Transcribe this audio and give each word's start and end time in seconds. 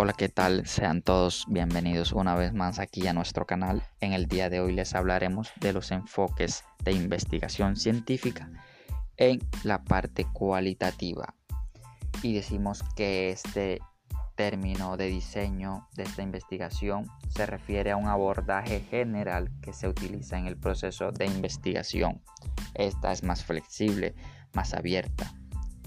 Hola, 0.00 0.12
¿qué 0.12 0.28
tal? 0.28 0.64
Sean 0.64 1.02
todos 1.02 1.44
bienvenidos 1.48 2.12
una 2.12 2.36
vez 2.36 2.54
más 2.54 2.78
aquí 2.78 3.08
a 3.08 3.12
nuestro 3.12 3.46
canal. 3.46 3.82
En 3.98 4.12
el 4.12 4.26
día 4.26 4.48
de 4.48 4.60
hoy 4.60 4.72
les 4.72 4.94
hablaremos 4.94 5.50
de 5.56 5.72
los 5.72 5.90
enfoques 5.90 6.62
de 6.84 6.92
investigación 6.92 7.74
científica 7.74 8.48
en 9.16 9.40
la 9.64 9.82
parte 9.82 10.24
cualitativa. 10.32 11.34
Y 12.22 12.32
decimos 12.32 12.84
que 12.94 13.30
este 13.30 13.80
término 14.36 14.96
de 14.96 15.06
diseño 15.06 15.88
de 15.96 16.04
esta 16.04 16.22
investigación 16.22 17.10
se 17.30 17.46
refiere 17.46 17.90
a 17.90 17.96
un 17.96 18.06
abordaje 18.06 18.78
general 18.88 19.50
que 19.60 19.72
se 19.72 19.88
utiliza 19.88 20.38
en 20.38 20.46
el 20.46 20.56
proceso 20.56 21.10
de 21.10 21.26
investigación. 21.26 22.22
Esta 22.74 23.10
es 23.10 23.24
más 23.24 23.44
flexible, 23.44 24.14
más 24.52 24.74
abierta 24.74 25.37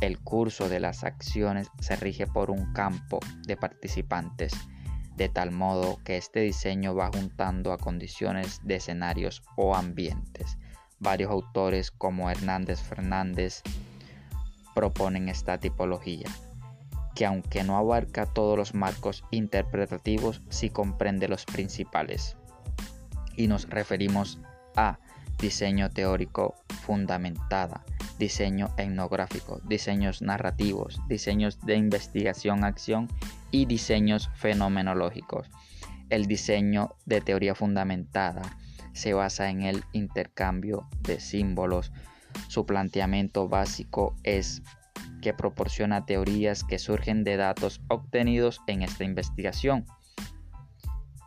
el 0.00 0.18
curso 0.18 0.68
de 0.68 0.80
las 0.80 1.04
acciones 1.04 1.68
se 1.80 1.96
rige 1.96 2.26
por 2.26 2.50
un 2.50 2.72
campo 2.72 3.20
de 3.46 3.56
participantes, 3.56 4.52
de 5.16 5.28
tal 5.28 5.50
modo 5.50 5.98
que 6.04 6.16
este 6.16 6.40
diseño 6.40 6.94
va 6.94 7.10
juntando 7.12 7.72
a 7.72 7.78
condiciones 7.78 8.60
de 8.64 8.76
escenarios 8.76 9.42
o 9.56 9.76
ambientes. 9.76 10.56
Varios 10.98 11.30
autores 11.30 11.90
como 11.90 12.30
Hernández 12.30 12.80
Fernández 12.80 13.62
proponen 14.74 15.28
esta 15.28 15.58
tipología, 15.58 16.28
que 17.14 17.26
aunque 17.26 17.64
no 17.64 17.76
abarca 17.76 18.24
todos 18.24 18.56
los 18.56 18.74
marcos 18.74 19.24
interpretativos, 19.30 20.40
sí 20.48 20.70
comprende 20.70 21.28
los 21.28 21.44
principales. 21.44 22.36
Y 23.36 23.46
nos 23.48 23.68
referimos 23.68 24.38
a 24.76 24.98
diseño 25.38 25.90
teórico 25.90 26.54
fundamentada, 26.82 27.84
diseño 28.20 28.68
etnográfico, 28.76 29.60
diseños 29.64 30.22
narrativos, 30.22 31.00
diseños 31.08 31.58
de 31.62 31.74
investigación-acción 31.74 33.08
y 33.50 33.64
diseños 33.64 34.30
fenomenológicos. 34.36 35.48
El 36.10 36.26
diseño 36.26 36.94
de 37.06 37.20
teoría 37.22 37.56
fundamentada 37.56 38.42
se 38.92 39.14
basa 39.14 39.48
en 39.48 39.62
el 39.62 39.82
intercambio 39.92 40.88
de 41.00 41.18
símbolos. 41.18 41.92
Su 42.48 42.66
planteamiento 42.66 43.48
básico 43.48 44.14
es 44.22 44.62
que 45.22 45.32
proporciona 45.32 46.04
teorías 46.04 46.62
que 46.62 46.78
surgen 46.78 47.24
de 47.24 47.36
datos 47.36 47.80
obtenidos 47.88 48.60
en 48.66 48.82
esta 48.82 49.04
investigación. 49.04 49.86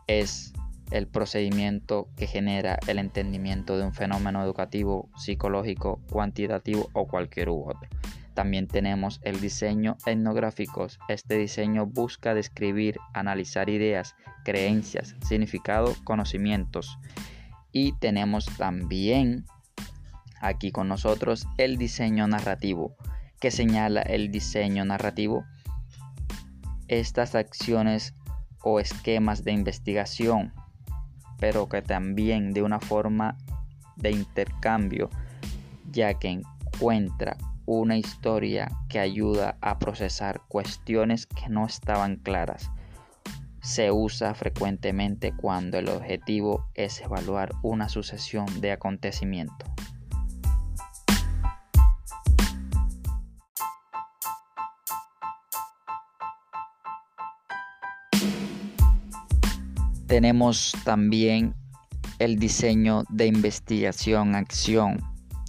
Es 0.06 0.54
el 0.94 1.08
procedimiento 1.08 2.08
que 2.16 2.28
genera 2.28 2.78
el 2.86 3.00
entendimiento 3.00 3.78
de 3.78 3.84
un 3.84 3.96
fenómeno 3.96 4.44
educativo, 4.44 5.10
psicológico, 5.18 6.00
cuantitativo 6.12 6.88
o 6.94 7.08
cualquier 7.08 7.50
otro. 7.50 7.90
También 8.36 8.68
tenemos 8.68 9.20
el 9.24 9.42
diseño 9.42 9.98
etnográfico. 10.06 10.86
Este 11.08 11.38
diseño 11.38 11.88
busca 11.88 12.36
describir, 12.36 13.00
analizar 13.16 13.70
ideas, 13.70 14.16
creencias, 14.46 15.16
significado, 15.28 15.96
conocimientos. 16.04 17.00
Y 17.72 17.94
tenemos 17.94 18.46
también 18.58 19.46
aquí 20.42 20.72
con 20.72 20.90
nosotros 20.90 21.48
el 21.58 21.78
diseño 21.78 22.28
narrativo, 22.28 22.96
que 23.40 23.50
señala 23.50 24.02
el 24.04 24.30
diseño 24.30 24.86
narrativo. 24.86 25.44
Estas 26.88 27.34
acciones 27.34 28.14
o 28.62 28.80
esquemas 28.80 29.44
de 29.44 29.54
investigación 29.54 30.54
pero 31.44 31.68
que 31.68 31.82
también 31.82 32.54
de 32.54 32.62
una 32.62 32.80
forma 32.80 33.38
de 33.98 34.12
intercambio, 34.12 35.10
ya 35.92 36.14
que 36.14 36.30
encuentra 36.30 37.36
una 37.66 37.98
historia 37.98 38.72
que 38.88 39.00
ayuda 39.00 39.58
a 39.60 39.78
procesar 39.78 40.40
cuestiones 40.48 41.26
que 41.28 41.50
no 41.50 41.66
estaban 41.66 42.16
claras. 42.16 42.72
Se 43.62 43.92
usa 43.92 44.34
frecuentemente 44.36 45.34
cuando 45.36 45.78
el 45.78 45.90
objetivo 45.90 46.66
es 46.76 47.02
evaluar 47.02 47.52
una 47.62 47.90
sucesión 47.90 48.46
de 48.62 48.72
acontecimientos. 48.72 49.70
Tenemos 60.14 60.76
también 60.84 61.56
el 62.20 62.38
diseño 62.38 63.04
de 63.10 63.26
investigación-acción. 63.26 65.02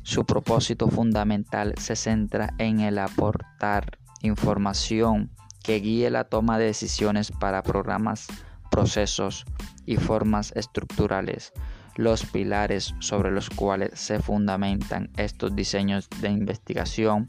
Su 0.03 0.25
propósito 0.25 0.89
fundamental 0.89 1.75
se 1.77 1.95
centra 1.97 2.55
en 2.57 2.81
el 2.81 2.97
aportar 2.99 3.99
información 4.23 5.31
que 5.63 5.81
guíe 5.81 6.09
la 6.09 6.25
toma 6.25 6.59
de 6.59 6.65
decisiones 6.65 7.31
para 7.31 7.63
programas, 7.63 8.27
procesos 8.71 9.45
y 9.85 9.97
formas 9.97 10.51
estructurales. 10.57 11.53
Los 11.97 12.25
pilares 12.25 12.95
sobre 13.01 13.33
los 13.33 13.51
cuales 13.51 14.01
se 14.01 14.19
fundamentan 14.19 15.11
estos 15.19 15.55
diseños 15.55 16.09
de 16.23 16.31
investigación 16.31 17.29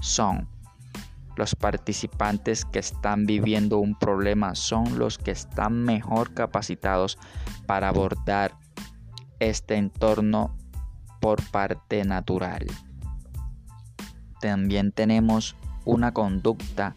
son 0.00 0.46
los 1.36 1.54
participantes 1.54 2.64
que 2.64 2.78
están 2.78 3.26
viviendo 3.26 3.78
un 3.78 3.98
problema 3.98 4.54
son 4.54 4.98
los 4.98 5.18
que 5.18 5.30
están 5.30 5.84
mejor 5.84 6.34
capacitados 6.34 7.18
para 7.66 7.88
abordar 7.88 8.56
este 9.38 9.76
entorno 9.76 10.56
por 11.20 11.42
parte 11.50 12.04
natural. 12.04 12.66
También 14.40 14.92
tenemos 14.92 15.56
una 15.84 16.12
conducta 16.12 16.96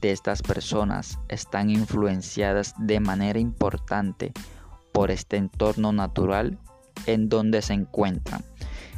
de 0.00 0.12
estas 0.12 0.42
personas 0.42 1.18
están 1.28 1.70
influenciadas 1.70 2.74
de 2.78 3.00
manera 3.00 3.38
importante 3.38 4.32
por 4.92 5.10
este 5.10 5.36
entorno 5.36 5.92
natural 5.92 6.58
en 7.06 7.28
donde 7.28 7.62
se 7.62 7.74
encuentran. 7.74 8.42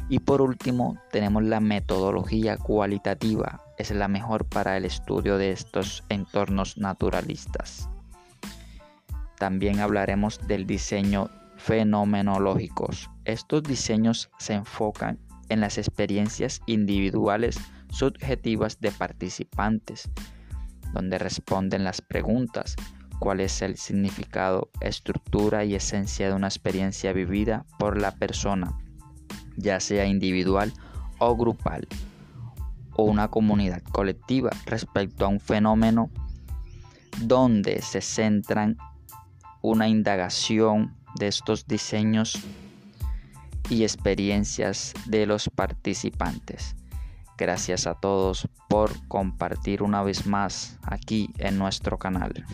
Y 0.09 0.19
por 0.19 0.41
último, 0.41 0.97
tenemos 1.11 1.43
la 1.43 1.59
metodología 1.59 2.57
cualitativa 2.57 3.62
es 3.77 3.91
la 3.91 4.07
mejor 4.07 4.45
para 4.45 4.77
el 4.77 4.85
estudio 4.85 5.37
de 5.37 5.51
estos 5.51 6.03
entornos 6.09 6.77
naturalistas. 6.77 7.89
También 9.37 9.79
hablaremos 9.79 10.39
del 10.47 10.65
diseño 10.65 11.29
fenomenológicos. 11.57 13.09
Estos 13.25 13.63
diseños 13.63 14.29
se 14.37 14.53
enfocan 14.53 15.19
en 15.49 15.59
las 15.59 15.77
experiencias 15.77 16.61
individuales 16.65 17.57
subjetivas 17.89 18.79
de 18.79 18.91
participantes, 18.91 20.09
donde 20.93 21.17
responden 21.17 21.83
las 21.83 22.01
preguntas 22.01 22.75
cuál 23.19 23.39
es 23.39 23.61
el 23.61 23.77
significado, 23.77 24.69
estructura 24.81 25.63
y 25.63 25.75
esencia 25.75 26.27
de 26.27 26.33
una 26.33 26.47
experiencia 26.47 27.13
vivida 27.13 27.65
por 27.79 27.99
la 27.99 28.11
persona, 28.11 28.77
ya 29.55 29.79
sea 29.79 30.05
individual 30.05 30.73
o 31.19 31.35
grupal 31.35 31.87
o 32.95 33.03
una 33.03 33.29
comunidad 33.29 33.81
colectiva 33.91 34.49
respecto 34.65 35.25
a 35.25 35.29
un 35.29 35.39
fenómeno 35.39 36.09
donde 37.21 37.81
se 37.81 38.01
centran 38.01 38.77
una 39.61 39.87
indagación 39.87 40.95
de 41.15 41.27
estos 41.27 41.67
diseños 41.67 42.39
y 43.69 43.83
experiencias 43.83 44.93
de 45.05 45.25
los 45.25 45.49
participantes. 45.49 46.75
Gracias 47.37 47.87
a 47.87 47.95
todos 47.95 48.47
por 48.69 48.91
compartir 49.07 49.81
una 49.81 50.03
vez 50.03 50.27
más 50.27 50.77
aquí 50.83 51.29
en 51.37 51.57
nuestro 51.57 51.97
canal. 51.97 52.45